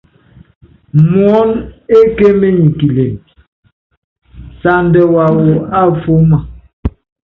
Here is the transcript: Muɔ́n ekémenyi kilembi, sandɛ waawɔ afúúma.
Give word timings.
Muɔ́n 1.09 1.49
ekémenyi 1.99 2.67
kilembi, 2.77 3.29
sandɛ 4.61 5.01
waawɔ 5.13 5.45
afúúma. 5.79 6.37